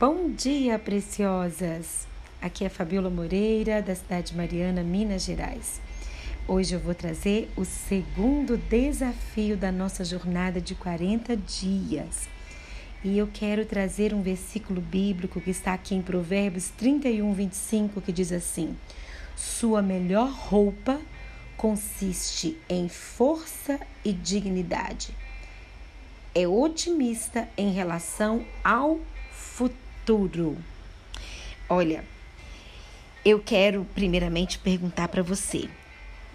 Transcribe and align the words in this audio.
Bom 0.00 0.30
dia, 0.30 0.78
preciosas! 0.78 2.06
Aqui 2.40 2.64
é 2.64 2.70
Fabiola 2.70 3.10
Moreira, 3.10 3.82
da 3.82 3.94
cidade 3.94 4.30
de 4.30 4.36
Mariana, 4.38 4.82
Minas 4.82 5.24
Gerais. 5.24 5.78
Hoje 6.48 6.74
eu 6.74 6.80
vou 6.80 6.94
trazer 6.94 7.50
o 7.54 7.66
segundo 7.66 8.56
desafio 8.56 9.58
da 9.58 9.70
nossa 9.70 10.02
jornada 10.02 10.58
de 10.58 10.74
40 10.74 11.36
dias. 11.36 12.30
E 13.04 13.18
eu 13.18 13.28
quero 13.30 13.66
trazer 13.66 14.14
um 14.14 14.22
versículo 14.22 14.80
bíblico 14.80 15.38
que 15.38 15.50
está 15.50 15.74
aqui 15.74 15.94
em 15.94 16.00
Provérbios 16.00 16.70
31, 16.70 17.34
25, 17.34 18.00
que 18.00 18.10
diz 18.10 18.32
assim: 18.32 18.74
Sua 19.36 19.82
melhor 19.82 20.30
roupa 20.30 20.98
consiste 21.58 22.56
em 22.70 22.88
força 22.88 23.78
e 24.02 24.14
dignidade. 24.14 25.14
É 26.34 26.48
otimista 26.48 27.46
em 27.54 27.70
relação 27.70 28.46
ao 28.64 28.98
futuro 29.30 29.89
futuro. 30.10 30.56
Olha, 31.68 32.04
eu 33.24 33.38
quero 33.38 33.86
primeiramente 33.94 34.58
perguntar 34.58 35.06
para 35.06 35.22
você: 35.22 35.68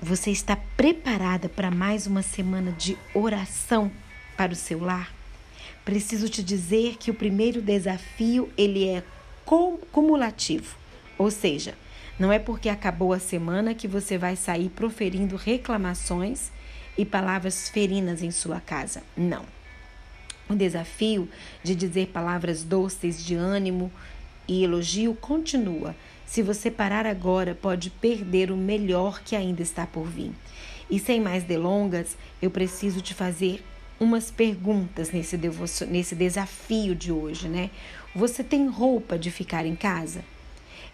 você 0.01 0.31
está 0.31 0.55
preparada 0.77 1.49
para 1.49 1.69
mais 1.69 2.07
uma 2.07 2.21
semana 2.21 2.71
de 2.71 2.97
oração 3.13 3.91
para 4.37 4.53
o 4.53 4.55
seu 4.55 4.79
lar? 4.79 5.13
Preciso 5.83 6.29
te 6.29 6.41
dizer 6.41 6.95
que 6.97 7.11
o 7.11 7.13
primeiro 7.13 7.61
desafio 7.61 8.49
ele 8.57 8.87
é 8.87 9.03
cumulativo, 9.91 10.77
ou 11.17 11.29
seja, 11.29 11.75
não 12.17 12.31
é 12.31 12.39
porque 12.39 12.69
acabou 12.69 13.11
a 13.11 13.19
semana 13.19 13.75
que 13.75 13.89
você 13.89 14.17
vai 14.17 14.37
sair 14.37 14.69
proferindo 14.69 15.35
reclamações 15.35 16.49
e 16.97 17.03
palavras 17.03 17.67
ferinas 17.67 18.23
em 18.23 18.31
sua 18.31 18.61
casa. 18.61 19.03
Não. 19.17 19.54
O 20.49 20.55
desafio 20.55 21.27
de 21.63 21.73
dizer 21.73 22.07
palavras 22.07 22.63
doces 22.63 23.23
de 23.23 23.35
ânimo 23.35 23.91
e 24.47 24.63
elogio 24.63 25.15
continua. 25.15 25.95
Se 26.25 26.41
você 26.41 26.69
parar 26.69 27.05
agora, 27.05 27.55
pode 27.55 27.89
perder 27.89 28.51
o 28.51 28.57
melhor 28.57 29.21
que 29.23 29.35
ainda 29.35 29.61
está 29.61 29.87
por 29.87 30.05
vir. 30.05 30.31
E 30.89 30.99
sem 30.99 31.19
mais 31.19 31.43
delongas, 31.43 32.15
eu 32.41 32.51
preciso 32.51 33.01
te 33.01 33.13
fazer 33.13 33.63
umas 33.99 34.29
perguntas 34.29 35.11
nesse, 35.11 35.39
nesse 35.87 36.15
desafio 36.15 36.93
de 36.93 37.11
hoje, 37.11 37.47
né? 37.47 37.69
Você 38.13 38.43
tem 38.43 38.67
roupa 38.67 39.17
de 39.17 39.31
ficar 39.31 39.65
em 39.65 39.75
casa? 39.75 40.23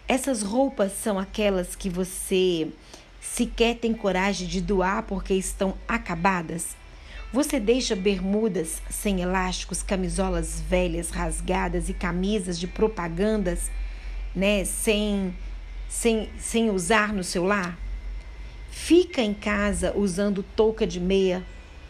Essas 0.08 0.42
roupas 0.42 0.92
são 0.92 1.18
aquelas 1.18 1.76
que 1.76 1.88
você 1.88 2.68
sequer 3.20 3.76
tem 3.76 3.92
coragem 3.92 4.46
de 4.46 4.60
doar 4.60 5.02
porque 5.04 5.34
estão 5.34 5.74
acabadas? 5.86 6.76
Você 7.32 7.58
deixa 7.58 7.96
bermudas 7.96 8.82
sem 8.90 9.22
elásticos, 9.22 9.82
camisolas 9.82 10.60
velhas 10.60 11.08
rasgadas 11.08 11.88
e 11.88 11.94
camisas 11.94 12.60
de 12.60 12.66
propagandas, 12.66 13.70
né, 14.36 14.66
sem 14.66 15.34
sem 15.88 16.28
sem 16.38 16.68
usar 16.68 17.10
no 17.14 17.24
seu 17.24 17.44
lar? 17.44 17.78
Fica 18.70 19.22
em 19.22 19.32
casa 19.32 19.96
usando 19.96 20.42
touca 20.42 20.86
de 20.86 21.00
meia, 21.00 21.42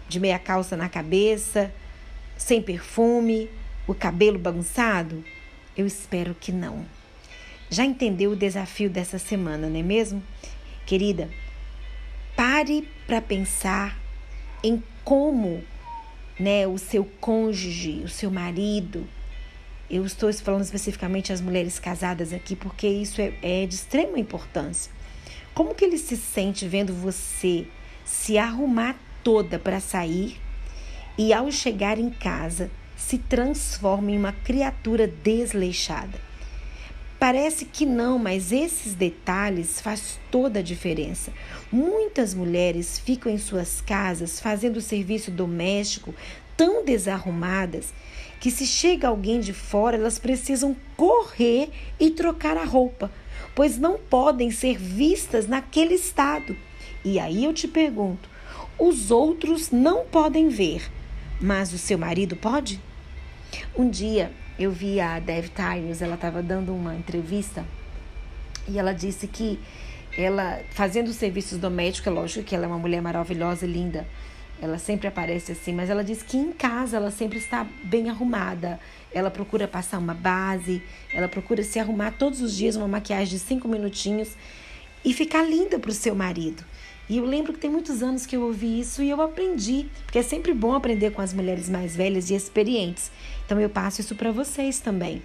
de 0.09 0.21
meia 0.21 0.39
calça 0.39 0.77
na 0.77 0.89
cabeça, 0.89 1.75
sem 2.37 2.63
perfume, 2.63 3.51
o 3.85 3.95
cabelo 3.95 4.39
bagunçado? 4.39 5.25
Eu 5.77 5.87
espero 5.89 6.37
que 6.39 6.53
não. 6.53 6.87
Já 7.69 7.85
entendeu 7.85 8.31
o 8.31 8.37
desafio 8.37 8.89
dessa 8.89 9.19
semana, 9.19 9.69
não 9.69 9.81
é 9.81 9.83
mesmo? 9.83 10.23
Querida, 10.87 11.29
pare 12.37 12.89
para 13.09 13.21
pensar 13.21 13.99
em 14.63 14.81
como 15.05 15.63
né, 16.39 16.67
o 16.67 16.79
seu 16.79 17.05
cônjuge, 17.21 18.03
o 18.05 18.09
seu 18.09 18.31
marido, 18.31 19.07
eu 19.91 20.07
estou 20.07 20.33
falando 20.33 20.63
especificamente 20.63 21.33
as 21.33 21.41
mulheres 21.41 21.79
casadas 21.79 22.33
aqui, 22.33 22.57
porque 22.57 22.87
isso 22.89 23.21
é, 23.21 23.33
é 23.43 23.67
de 23.67 23.75
extrema 23.75 24.19
importância. 24.19 24.91
Como 25.55 25.75
que 25.75 25.85
ele 25.85 25.99
se 25.99 26.17
sente 26.17 26.67
vendo 26.67 26.95
você 26.95 27.67
se 28.05 28.39
arrumar 28.39 28.97
toda 29.23 29.59
para 29.59 29.81
sair 29.81 30.41
e 31.19 31.33
ao 31.33 31.51
chegar 31.53 31.99
em 31.99 32.09
casa 32.09 32.71
se 32.97 33.19
transforma 33.19 34.11
em 34.11 34.17
uma 34.17 34.33
criatura 34.33 35.07
desleixada? 35.07 36.32
Parece 37.23 37.67
que 37.67 37.87
não, 37.87 38.19
mas 38.19 38.51
esses 38.51 38.95
detalhes 38.95 39.81
faz 39.81 40.19
toda 40.29 40.59
a 40.59 40.63
diferença. 40.63 41.33
Muitas 41.71 42.35
mulheres 42.35 42.99
ficam 42.99 43.31
em 43.31 43.39
suas 43.39 43.81
casas 43.81 44.41
fazendo 44.41 44.81
serviço 44.81 45.31
doméstico 45.31 46.13
tão 46.57 46.85
desarrumadas 46.85 47.95
que 48.41 48.51
se 48.51 48.67
chega 48.67 49.07
alguém 49.07 49.39
de 49.39 49.53
fora, 49.53 49.97
elas 49.97 50.19
precisam 50.19 50.75
correr 50.97 51.71
e 52.01 52.11
trocar 52.11 52.57
a 52.57 52.65
roupa, 52.65 53.09
pois 53.55 53.79
não 53.79 53.99
podem 53.99 54.51
ser 54.51 54.77
vistas 54.77 55.47
naquele 55.47 55.95
estado. 55.95 56.57
E 57.05 57.21
aí 57.21 57.45
eu 57.45 57.55
te 57.55 57.69
pergunto: 57.69 58.29
os 58.77 59.13
outros 59.13 59.71
não 59.71 60.05
podem 60.07 60.49
ver, 60.49 60.91
mas 61.41 61.73
o 61.73 61.79
seu 61.79 61.97
marido 61.97 62.35
pode? 62.35 62.81
Um 63.79 63.89
dia 63.89 64.33
eu 64.63 64.71
vi 64.71 65.01
a 65.01 65.19
Dev 65.19 65.49
Times, 65.49 66.01
ela 66.03 66.15
estava 66.15 66.43
dando 66.43 66.75
uma 66.75 66.95
entrevista 66.95 67.65
e 68.69 68.79
ela 68.79 68.93
disse 68.93 69.27
que 69.27 69.59
ela, 70.17 70.61
fazendo 70.71 71.13
serviços 71.13 71.59
domésticos, 71.59 72.07
é 72.07 72.11
lógico 72.11 72.45
que 72.45 72.55
ela 72.55 72.65
é 72.65 72.69
uma 72.69 72.79
mulher 72.79 73.01
maravilhosa 73.03 73.67
e 73.67 73.73
linda, 73.73 74.07
ela 74.61 74.79
sempre 74.79 75.09
aparece 75.09 75.51
assim, 75.51 75.75
mas 75.75 75.91
ela 75.91 76.05
diz 76.05 76.23
que 76.23 76.37
em 76.37 76.53
casa 76.53 76.97
ela 76.97 77.11
sempre 77.11 77.39
está 77.39 77.67
bem 77.83 78.09
arrumada. 78.09 78.79
Ela 79.13 79.29
procura 79.29 79.67
passar 79.67 79.99
uma 79.99 80.15
base, 80.15 80.81
ela 81.13 81.27
procura 81.27 81.65
se 81.65 81.81
arrumar 81.81 82.13
todos 82.13 82.41
os 82.41 82.57
dias, 82.57 82.77
uma 82.77 82.87
maquiagem 82.87 83.37
de 83.37 83.41
cinco 83.41 83.67
minutinhos 83.67 84.37
e 85.05 85.13
ficar 85.13 85.43
linda 85.43 85.81
para 85.81 85.91
o 85.91 85.95
seu 85.95 86.15
marido. 86.15 86.65
E 87.13 87.19
eu 87.19 87.27
lembro 87.27 87.53
que 87.53 87.59
tem 87.59 87.71
muitos 87.71 88.03
anos 88.03 88.25
que 88.25 88.35
eu 88.35 88.41
ouvi 88.41 88.81
isso 88.81 89.03
e 89.03 89.11
eu 89.11 89.21
aprendi, 89.21 89.85
porque 90.07 90.19
é 90.19 90.23
sempre 90.23 90.55
bom 90.55 90.73
aprender 90.73 91.11
com 91.11 91.21
as 91.21 91.35
mulheres 91.35 91.69
mais 91.69 91.95
velhas 91.95 92.31
e 92.31 92.35
experientes. 92.35 93.13
Então 93.45 93.61
eu 93.61 93.69
passo 93.69 94.01
isso 94.01 94.15
para 94.15 94.33
vocês 94.33 94.81
também, 94.81 95.21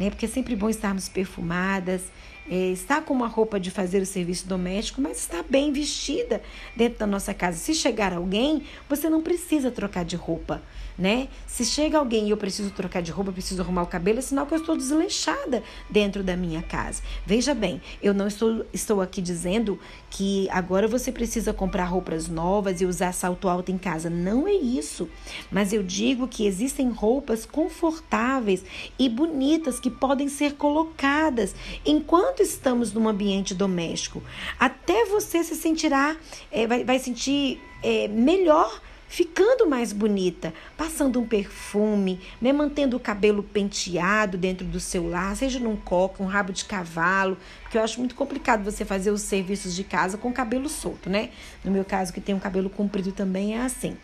né? 0.00 0.08
Porque 0.08 0.24
é 0.24 0.28
sempre 0.30 0.56
bom 0.56 0.70
estarmos 0.70 1.10
perfumadas, 1.10 2.04
é, 2.50 2.70
estar 2.70 3.02
com 3.02 3.12
uma 3.12 3.28
roupa 3.28 3.58
de 3.58 3.70
fazer 3.70 4.02
o 4.02 4.06
serviço 4.06 4.46
doméstico, 4.46 5.00
mas 5.00 5.18
estar 5.18 5.42
bem 5.42 5.72
vestida 5.72 6.42
dentro 6.76 6.98
da 6.98 7.06
nossa 7.06 7.34
casa. 7.34 7.58
Se 7.58 7.74
chegar 7.74 8.12
alguém, 8.12 8.62
você 8.88 9.08
não 9.08 9.22
precisa 9.22 9.70
trocar 9.70 10.04
de 10.04 10.16
roupa 10.16 10.62
né? 10.98 11.28
Se 11.46 11.64
chega 11.64 11.98
alguém 11.98 12.26
e 12.26 12.30
eu 12.30 12.36
preciso 12.36 12.70
trocar 12.70 13.02
de 13.02 13.10
roupa, 13.10 13.32
preciso 13.32 13.60
arrumar 13.60 13.82
o 13.82 13.86
cabelo, 13.86 14.18
é 14.18 14.22
sinal 14.22 14.46
que 14.46 14.54
eu 14.54 14.58
estou 14.58 14.76
desleixada 14.76 15.62
dentro 15.90 16.22
da 16.22 16.36
minha 16.36 16.62
casa. 16.62 17.02
Veja 17.26 17.54
bem, 17.54 17.80
eu 18.02 18.14
não 18.14 18.26
estou, 18.26 18.64
estou 18.72 19.00
aqui 19.00 19.20
dizendo 19.20 19.78
que 20.10 20.48
agora 20.50 20.88
você 20.88 21.12
precisa 21.12 21.52
comprar 21.52 21.84
roupas 21.84 22.28
novas 22.28 22.80
e 22.80 22.86
usar 22.86 23.12
salto 23.12 23.48
alto 23.48 23.70
em 23.70 23.78
casa. 23.78 24.08
Não 24.08 24.48
é 24.48 24.52
isso. 24.52 25.08
Mas 25.50 25.72
eu 25.72 25.82
digo 25.82 26.26
que 26.26 26.46
existem 26.46 26.88
roupas 26.90 27.44
confortáveis 27.44 28.64
e 28.98 29.08
bonitas 29.08 29.78
que 29.78 29.90
podem 29.90 30.28
ser 30.28 30.54
colocadas 30.54 31.54
enquanto 31.84 32.35
estamos 32.42 32.92
num 32.92 33.08
ambiente 33.08 33.54
doméstico. 33.54 34.22
Até 34.58 35.04
você 35.06 35.42
se 35.42 35.54
sentirá, 35.54 36.16
é, 36.50 36.66
vai, 36.66 36.84
vai 36.84 36.98
sentir 36.98 37.60
é, 37.82 38.08
melhor 38.08 38.80
ficando 39.08 39.66
mais 39.68 39.92
bonita, 39.92 40.52
passando 40.76 41.20
um 41.20 41.26
perfume, 41.26 42.20
né, 42.40 42.52
mantendo 42.52 42.96
o 42.96 43.00
cabelo 43.00 43.42
penteado 43.42 44.36
dentro 44.36 44.66
do 44.66 44.80
seu 44.80 45.08
lar, 45.08 45.36
seja 45.36 45.58
num 45.58 45.76
coque, 45.76 46.22
um 46.22 46.26
rabo 46.26 46.52
de 46.52 46.64
cavalo, 46.64 47.36
porque 47.62 47.78
eu 47.78 47.82
acho 47.82 47.98
muito 47.98 48.14
complicado 48.14 48.64
você 48.64 48.84
fazer 48.84 49.10
os 49.10 49.22
serviços 49.22 49.74
de 49.74 49.84
casa 49.84 50.18
com 50.18 50.32
cabelo 50.32 50.68
solto, 50.68 51.08
né? 51.08 51.30
No 51.64 51.70
meu 51.70 51.84
caso, 51.84 52.12
que 52.12 52.20
tem 52.20 52.34
um 52.34 52.38
cabelo 52.38 52.68
comprido 52.68 53.12
também 53.12 53.56
é 53.56 53.62
assim. 53.62 53.96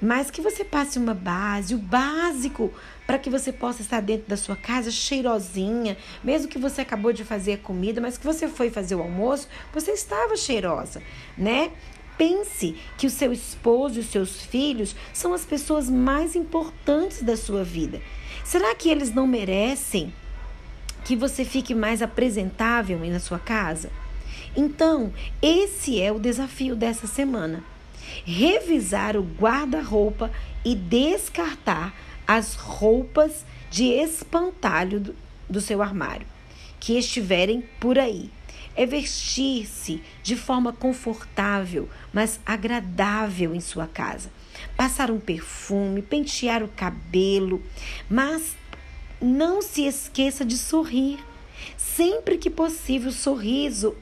Mas 0.00 0.30
que 0.30 0.40
você 0.40 0.64
passe 0.64 0.96
uma 0.96 1.14
base, 1.14 1.74
o 1.74 1.78
básico, 1.78 2.72
para 3.04 3.18
que 3.18 3.28
você 3.28 3.52
possa 3.52 3.82
estar 3.82 4.00
dentro 4.00 4.28
da 4.28 4.36
sua 4.36 4.54
casa 4.54 4.90
cheirosinha, 4.90 5.96
mesmo 6.22 6.46
que 6.48 6.58
você 6.58 6.82
acabou 6.82 7.12
de 7.12 7.24
fazer 7.24 7.54
a 7.54 7.58
comida, 7.58 8.00
mas 8.00 8.16
que 8.16 8.24
você 8.24 8.46
foi 8.46 8.70
fazer 8.70 8.94
o 8.94 9.02
almoço, 9.02 9.48
você 9.72 9.92
estava 9.92 10.36
cheirosa, 10.36 11.02
né? 11.36 11.72
Pense 12.18 12.74
que 12.98 13.06
o 13.06 13.10
seu 13.10 13.32
esposo 13.32 13.96
e 13.96 14.00
os 14.00 14.06
seus 14.06 14.42
filhos 14.42 14.94
são 15.12 15.32
as 15.32 15.44
pessoas 15.44 15.88
mais 15.88 16.34
importantes 16.34 17.22
da 17.22 17.36
sua 17.36 17.62
vida. 17.62 18.02
Será 18.44 18.74
que 18.74 18.90
eles 18.90 19.14
não 19.14 19.26
merecem 19.26 20.12
que 21.04 21.14
você 21.14 21.44
fique 21.44 21.76
mais 21.76 22.02
apresentável 22.02 22.98
na 22.98 23.20
sua 23.20 23.38
casa? 23.38 23.90
Então, 24.56 25.12
esse 25.40 26.00
é 26.00 26.10
o 26.10 26.18
desafio 26.18 26.74
dessa 26.74 27.06
semana. 27.06 27.62
Revisar 28.24 29.16
o 29.16 29.22
guarda-roupa 29.22 30.32
e 30.64 30.74
descartar 30.74 31.94
as 32.26 32.54
roupas 32.54 33.44
de 33.70 33.84
espantalho 33.84 34.98
do, 34.98 35.14
do 35.48 35.60
seu 35.60 35.80
armário 35.80 36.26
que 36.80 36.98
estiverem 36.98 37.62
por 37.78 37.98
aí 37.98 38.30
é 38.78 38.86
vestir-se 38.86 40.00
de 40.22 40.36
forma 40.36 40.72
confortável, 40.72 41.88
mas 42.12 42.38
agradável 42.46 43.52
em 43.52 43.60
sua 43.60 43.88
casa. 43.88 44.30
Passar 44.76 45.10
um 45.10 45.18
perfume, 45.18 46.00
pentear 46.00 46.62
o 46.62 46.68
cabelo, 46.68 47.60
mas 48.08 48.56
não 49.20 49.60
se 49.60 49.84
esqueça 49.84 50.44
de 50.44 50.56
sorrir. 50.56 51.18
Sempre 51.76 52.38
que 52.38 52.48
possível, 52.48 53.10
o 53.10 53.12
sorriso 53.12 53.96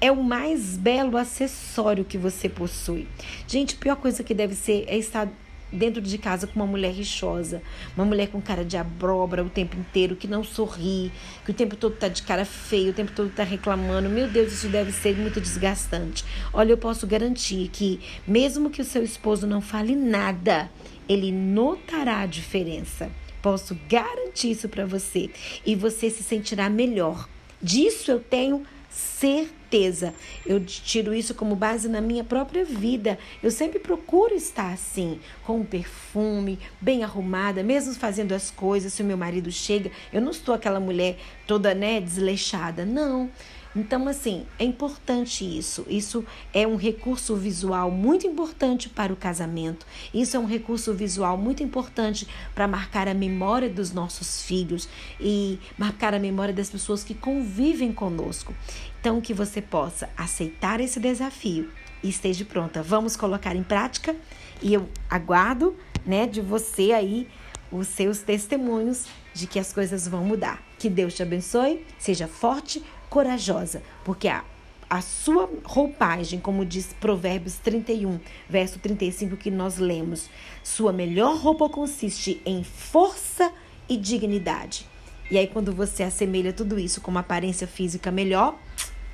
é 0.00 0.10
o 0.10 0.22
mais 0.22 0.76
belo 0.76 1.16
acessório 1.16 2.04
que 2.04 2.18
você 2.18 2.48
possui. 2.48 3.06
Gente, 3.46 3.76
a 3.76 3.78
pior 3.78 3.96
coisa 3.96 4.24
que 4.24 4.34
deve 4.34 4.56
ser 4.56 4.84
é 4.88 4.98
estar 4.98 5.28
dentro 5.72 6.00
de 6.00 6.16
casa 6.18 6.46
com 6.46 6.54
uma 6.56 6.66
mulher 6.66 6.92
rixosa, 6.92 7.62
uma 7.96 8.04
mulher 8.04 8.28
com 8.28 8.40
cara 8.40 8.64
de 8.64 8.76
abóbora 8.76 9.44
o 9.44 9.50
tempo 9.50 9.76
inteiro, 9.76 10.16
que 10.16 10.26
não 10.26 10.42
sorri, 10.42 11.12
que 11.44 11.50
o 11.50 11.54
tempo 11.54 11.76
todo 11.76 11.96
tá 11.96 12.08
de 12.08 12.22
cara 12.22 12.44
feia, 12.44 12.90
o 12.90 12.94
tempo 12.94 13.12
todo 13.12 13.30
tá 13.30 13.42
reclamando. 13.42 14.08
Meu 14.08 14.28
Deus, 14.28 14.52
isso 14.52 14.68
deve 14.68 14.92
ser 14.92 15.16
muito 15.16 15.40
desgastante. 15.40 16.24
Olha, 16.52 16.72
eu 16.72 16.78
posso 16.78 17.06
garantir 17.06 17.68
que 17.68 18.00
mesmo 18.26 18.70
que 18.70 18.82
o 18.82 18.84
seu 18.84 19.02
esposo 19.02 19.46
não 19.46 19.60
fale 19.60 19.94
nada, 19.94 20.70
ele 21.08 21.32
notará 21.32 22.20
a 22.20 22.26
diferença. 22.26 23.10
Posso 23.40 23.78
garantir 23.88 24.50
isso 24.50 24.68
para 24.68 24.84
você 24.84 25.30
e 25.64 25.74
você 25.74 26.10
se 26.10 26.22
sentirá 26.22 26.68
melhor. 26.68 27.28
Disso 27.62 28.10
eu 28.10 28.20
tenho 28.20 28.64
certeza. 28.88 30.14
Eu 30.46 30.64
tiro 30.64 31.14
isso 31.14 31.34
como 31.34 31.54
base 31.54 31.88
na 31.88 32.00
minha 32.00 32.24
própria 32.24 32.64
vida. 32.64 33.18
Eu 33.42 33.50
sempre 33.50 33.78
procuro 33.78 34.34
estar 34.34 34.72
assim, 34.72 35.20
com 35.44 35.58
um 35.58 35.64
perfume, 35.64 36.58
bem 36.80 37.04
arrumada, 37.04 37.62
mesmo 37.62 37.94
fazendo 37.94 38.32
as 38.32 38.50
coisas. 38.50 38.92
Se 38.92 39.02
o 39.02 39.06
meu 39.06 39.16
marido 39.16 39.50
chega, 39.50 39.90
eu 40.12 40.20
não 40.20 40.30
estou 40.30 40.54
aquela 40.54 40.80
mulher 40.80 41.18
toda, 41.46 41.74
né, 41.74 42.00
desleixada. 42.00 42.84
Não. 42.84 43.30
Então, 43.78 44.08
assim, 44.08 44.44
é 44.58 44.64
importante 44.64 45.44
isso. 45.44 45.86
Isso 45.88 46.24
é 46.52 46.66
um 46.66 46.74
recurso 46.74 47.36
visual 47.36 47.92
muito 47.92 48.26
importante 48.26 48.88
para 48.88 49.12
o 49.12 49.16
casamento. 49.16 49.86
Isso 50.12 50.36
é 50.36 50.40
um 50.40 50.46
recurso 50.46 50.92
visual 50.92 51.38
muito 51.38 51.62
importante 51.62 52.26
para 52.56 52.66
marcar 52.66 53.06
a 53.06 53.14
memória 53.14 53.70
dos 53.70 53.92
nossos 53.92 54.42
filhos 54.42 54.88
e 55.20 55.60
marcar 55.78 56.12
a 56.12 56.18
memória 56.18 56.52
das 56.52 56.68
pessoas 56.68 57.04
que 57.04 57.14
convivem 57.14 57.92
conosco. 57.92 58.52
Então, 59.00 59.20
que 59.20 59.32
você 59.32 59.62
possa 59.62 60.10
aceitar 60.16 60.80
esse 60.80 60.98
desafio 60.98 61.70
e 62.02 62.08
esteja 62.08 62.44
pronta. 62.44 62.82
Vamos 62.82 63.14
colocar 63.14 63.54
em 63.54 63.62
prática 63.62 64.16
e 64.60 64.74
eu 64.74 64.88
aguardo, 65.08 65.76
né, 66.04 66.26
de 66.26 66.40
você 66.40 66.90
aí 66.90 67.28
os 67.70 67.86
seus 67.86 68.18
testemunhos 68.18 69.06
de 69.32 69.46
que 69.46 69.60
as 69.60 69.72
coisas 69.72 70.08
vão 70.08 70.24
mudar. 70.24 70.60
Que 70.78 70.90
Deus 70.90 71.14
te 71.14 71.22
abençoe, 71.22 71.84
seja 71.96 72.26
forte, 72.26 72.82
corajosa, 73.08 73.82
porque 74.04 74.28
a, 74.28 74.44
a 74.88 75.00
sua 75.00 75.48
roupagem, 75.64 76.40
como 76.40 76.64
diz 76.64 76.94
Provérbios 77.00 77.56
31, 77.56 78.18
verso 78.48 78.78
35 78.78 79.36
que 79.36 79.50
nós 79.50 79.78
lemos, 79.78 80.28
sua 80.62 80.92
melhor 80.92 81.36
roupa 81.36 81.68
consiste 81.68 82.40
em 82.44 82.64
força 82.64 83.52
e 83.88 83.96
dignidade. 83.96 84.86
E 85.30 85.36
aí, 85.36 85.46
quando 85.46 85.72
você 85.72 86.02
assemelha 86.02 86.52
tudo 86.52 86.78
isso 86.78 87.00
com 87.00 87.10
uma 87.10 87.20
aparência 87.20 87.66
física 87.66 88.10
melhor, 88.10 88.58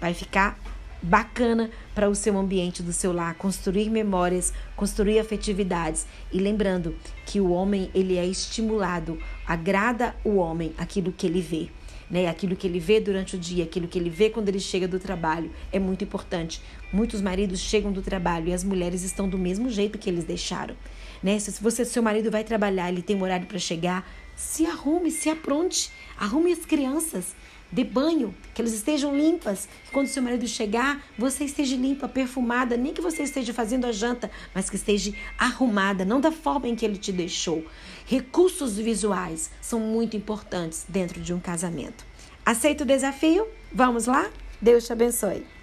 vai 0.00 0.14
ficar 0.14 0.58
bacana 1.02 1.70
para 1.94 2.08
o 2.08 2.14
seu 2.14 2.38
ambiente 2.38 2.82
do 2.82 2.92
seu 2.92 3.12
lar, 3.12 3.34
construir 3.34 3.90
memórias, 3.90 4.52
construir 4.76 5.18
afetividades 5.18 6.06
e 6.32 6.38
lembrando 6.38 6.96
que 7.26 7.40
o 7.40 7.50
homem 7.50 7.90
ele 7.94 8.16
é 8.16 8.24
estimulado, 8.24 9.18
agrada 9.46 10.14
o 10.24 10.36
homem 10.36 10.72
aquilo 10.78 11.12
que 11.12 11.26
ele 11.26 11.40
vê 11.40 11.68
né? 12.10 12.28
Aquilo 12.28 12.56
que 12.56 12.66
ele 12.66 12.78
vê 12.78 13.00
durante 13.00 13.36
o 13.36 13.38
dia, 13.38 13.64
aquilo 13.64 13.88
que 13.88 13.98
ele 13.98 14.10
vê 14.10 14.30
quando 14.30 14.48
ele 14.48 14.60
chega 14.60 14.86
do 14.86 14.98
trabalho 14.98 15.50
é 15.72 15.78
muito 15.78 16.04
importante. 16.04 16.60
Muitos 16.92 17.20
maridos 17.20 17.60
chegam 17.60 17.92
do 17.92 18.02
trabalho 18.02 18.48
e 18.48 18.52
as 18.52 18.62
mulheres 18.64 19.02
estão 19.02 19.28
do 19.28 19.38
mesmo 19.38 19.70
jeito 19.70 19.98
que 19.98 20.08
eles 20.08 20.24
deixaram, 20.24 20.76
né? 21.22 21.38
Se 21.38 21.62
você, 21.62 21.84
seu 21.84 22.02
marido 22.02 22.30
vai 22.30 22.44
trabalhar, 22.44 22.90
ele 22.90 23.02
tem 23.02 23.16
um 23.16 23.22
horário 23.22 23.46
para 23.46 23.58
chegar, 23.58 24.08
se 24.36 24.66
arrume, 24.66 25.10
se 25.10 25.28
apronte, 25.28 25.90
arrume 26.18 26.52
as 26.52 26.64
crianças, 26.64 27.34
dê 27.70 27.84
banho, 27.84 28.34
que 28.54 28.62
elas 28.62 28.72
estejam 28.72 29.16
limpas. 29.16 29.68
Quando 29.92 30.06
seu 30.06 30.22
marido 30.22 30.46
chegar, 30.46 31.04
você 31.18 31.44
esteja 31.44 31.76
limpa, 31.76 32.08
perfumada, 32.08 32.76
nem 32.76 32.92
que 32.92 33.00
você 33.00 33.22
esteja 33.22 33.52
fazendo 33.52 33.86
a 33.86 33.92
janta, 33.92 34.30
mas 34.54 34.70
que 34.70 34.76
esteja 34.76 35.12
arrumada, 35.38 36.04
não 36.04 36.20
da 36.20 36.32
forma 36.32 36.68
em 36.68 36.76
que 36.76 36.84
ele 36.84 36.96
te 36.96 37.12
deixou. 37.12 37.64
Recursos 38.06 38.76
visuais 38.76 39.50
são 39.60 39.80
muito 39.80 40.16
importantes 40.16 40.84
dentro 40.88 41.20
de 41.20 41.32
um 41.32 41.40
casamento. 41.40 42.04
Aceita 42.44 42.84
o 42.84 42.86
desafio? 42.86 43.46
Vamos 43.72 44.06
lá? 44.06 44.30
Deus 44.60 44.86
te 44.86 44.92
abençoe. 44.92 45.53